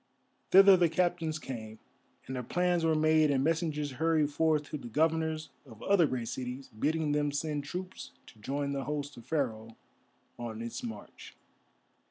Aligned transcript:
Thither 0.49 0.75
the 0.77 0.89
captains 0.89 1.37
came, 1.37 1.77
and 2.25 2.35
their 2.35 2.41
plans 2.41 2.83
were 2.83 2.95
made 2.95 3.29
and 3.29 3.43
messengers 3.43 3.91
hurried 3.91 4.31
forth 4.31 4.63
to 4.71 4.77
the 4.79 4.87
governors 4.87 5.51
of 5.63 5.83
other 5.83 6.07
great 6.07 6.27
cities, 6.27 6.69
bidding 6.69 7.11
them 7.11 7.31
send 7.31 7.65
troops 7.65 8.09
to 8.25 8.39
join 8.39 8.71
the 8.71 8.85
host 8.85 9.15
of 9.17 9.27
Pharaoh 9.27 9.75
on 10.39 10.59
its 10.63 10.81
march. 10.81 11.35